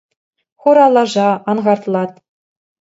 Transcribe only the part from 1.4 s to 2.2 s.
ан хартлат.